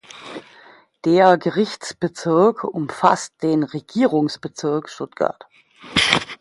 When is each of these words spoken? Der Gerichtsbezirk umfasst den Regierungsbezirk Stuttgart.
Der 1.05 1.37
Gerichtsbezirk 1.37 2.63
umfasst 2.63 3.35
den 3.43 3.61
Regierungsbezirk 3.61 4.89
Stuttgart. 4.89 5.45